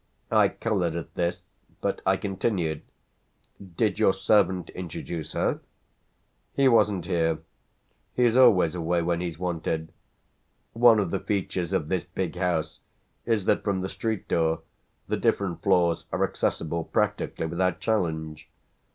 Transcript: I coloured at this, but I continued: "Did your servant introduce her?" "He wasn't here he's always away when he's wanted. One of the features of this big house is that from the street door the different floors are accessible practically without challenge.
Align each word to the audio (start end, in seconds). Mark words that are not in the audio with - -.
I 0.31 0.47
coloured 0.47 0.95
at 0.95 1.13
this, 1.13 1.41
but 1.79 2.01
I 2.07 2.17
continued: 2.17 2.81
"Did 3.77 3.99
your 3.99 4.15
servant 4.15 4.71
introduce 4.71 5.33
her?" 5.33 5.59
"He 6.55 6.67
wasn't 6.67 7.05
here 7.05 7.37
he's 8.15 8.35
always 8.35 8.73
away 8.73 9.03
when 9.03 9.21
he's 9.21 9.37
wanted. 9.37 9.93
One 10.73 10.97
of 10.97 11.11
the 11.11 11.19
features 11.19 11.71
of 11.71 11.87
this 11.89 12.03
big 12.03 12.35
house 12.35 12.79
is 13.27 13.45
that 13.45 13.63
from 13.63 13.81
the 13.81 13.89
street 13.89 14.27
door 14.27 14.61
the 15.07 15.17
different 15.17 15.61
floors 15.61 16.07
are 16.11 16.23
accessible 16.23 16.83
practically 16.83 17.45
without 17.45 17.79
challenge. 17.79 18.49